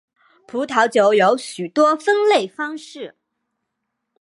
[0.47, 3.15] 葡萄酒有许多分类方式。